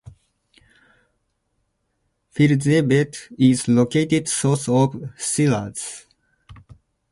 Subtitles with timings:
[2.33, 6.07] Firuzabad is located south of Shiraz.